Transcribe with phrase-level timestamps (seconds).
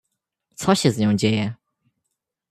[0.55, 1.53] "Co się z nią dzieje?"